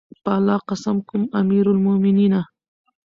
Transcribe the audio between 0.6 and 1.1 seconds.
قسم